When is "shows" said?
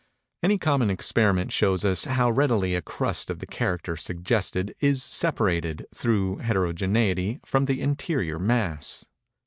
1.51-1.85